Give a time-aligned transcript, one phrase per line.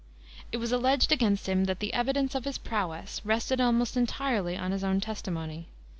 [0.51, 4.71] It was alleged against him that the evidence of his prowess rested almost entirely on
[4.71, 5.67] his own testimony.